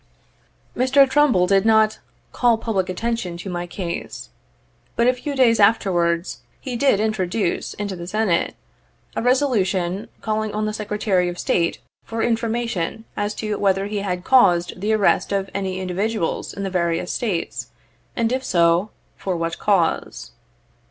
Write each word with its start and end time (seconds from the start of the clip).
Mr. 0.75 1.07
Trumbull 1.07 1.45
did 1.45 1.63
not 1.63 1.99
"call 2.31 2.57
public 2.57 2.89
attention 2.89 3.37
to 3.37 3.51
my 3.51 3.67
case;" 3.67 4.31
but 4.95 5.05
a 5.05 5.13
few 5.13 5.35
days 5.35 5.59
afterwards 5.59 6.41
he 6.59 6.75
did 6.75 6.99
introduce 6.99 7.75
in 7.75 7.85
the 7.87 8.07
Senate 8.07 8.55
a 9.15 9.21
resolution 9.21 10.09
calling 10.21 10.55
on 10.55 10.65
the 10.65 10.73
Secretary 10.73 11.29
of 11.29 11.37
State 11.37 11.81
for 12.03 12.23
informa 12.23 12.67
tion 12.67 13.05
as 13.15 13.35
to 13.35 13.59
whether 13.59 13.85
he 13.85 13.97
had 13.99 14.23
caused 14.23 14.81
the 14.81 14.91
arrest 14.91 15.31
of 15.31 15.51
any 15.53 15.79
indi 15.79 15.93
viduals 15.93 16.51
in 16.51 16.63
the 16.63 16.71
various 16.71 17.13
States, 17.13 17.67
and 18.15 18.31
if 18.31 18.43
so, 18.43 18.89
for 19.15 19.37
what 19.37 19.59
cause. 19.59 20.31